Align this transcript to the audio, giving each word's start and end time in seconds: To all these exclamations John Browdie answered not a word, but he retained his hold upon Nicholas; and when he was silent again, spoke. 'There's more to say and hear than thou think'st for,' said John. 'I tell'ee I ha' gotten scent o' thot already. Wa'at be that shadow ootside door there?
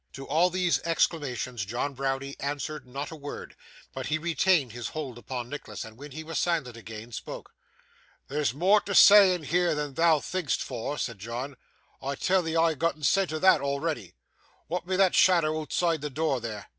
To 0.13 0.25
all 0.27 0.49
these 0.49 0.79
exclamations 0.81 1.63
John 1.63 1.93
Browdie 1.93 2.35
answered 2.39 2.87
not 2.87 3.11
a 3.11 3.15
word, 3.15 3.55
but 3.93 4.07
he 4.07 4.17
retained 4.17 4.71
his 4.71 4.87
hold 4.87 5.19
upon 5.19 5.47
Nicholas; 5.47 5.85
and 5.85 5.95
when 5.95 6.09
he 6.09 6.23
was 6.23 6.39
silent 6.39 6.75
again, 6.75 7.11
spoke. 7.11 7.53
'There's 8.27 8.51
more 8.51 8.81
to 8.81 8.95
say 8.95 9.35
and 9.35 9.45
hear 9.45 9.75
than 9.75 9.93
thou 9.93 10.19
think'st 10.19 10.63
for,' 10.63 10.97
said 10.97 11.19
John. 11.19 11.55
'I 12.01 12.15
tell'ee 12.15 12.55
I 12.57 12.71
ha' 12.73 12.77
gotten 12.79 13.03
scent 13.03 13.31
o' 13.31 13.39
thot 13.39 13.61
already. 13.61 14.15
Wa'at 14.67 14.87
be 14.87 14.95
that 14.95 15.13
shadow 15.13 15.53
ootside 15.63 16.11
door 16.15 16.41
there? 16.41 16.67